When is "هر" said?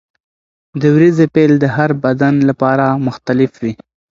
1.75-1.89